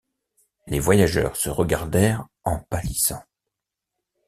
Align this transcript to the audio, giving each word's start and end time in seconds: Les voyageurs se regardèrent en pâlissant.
Les 0.65 0.79
voyageurs 0.79 1.35
se 1.35 1.51
regardèrent 1.51 2.25
en 2.43 2.57
pâlissant. 2.57 3.21